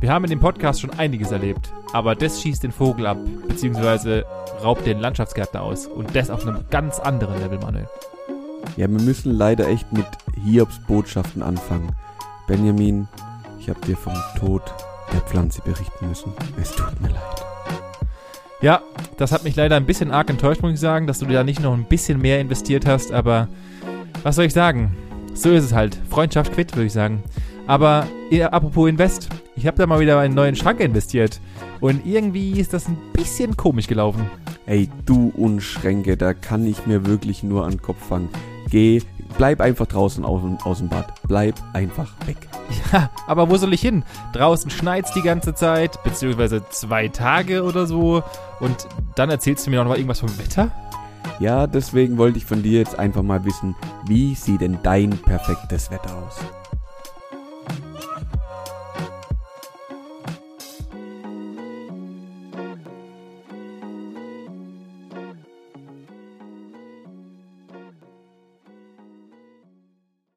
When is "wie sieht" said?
54.06-54.60